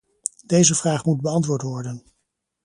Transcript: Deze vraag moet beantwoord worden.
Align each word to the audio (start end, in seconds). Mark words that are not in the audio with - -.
Deze 0.45 0.75
vraag 0.75 1.05
moet 1.05 1.21
beantwoord 1.21 1.61
worden. 1.61 2.03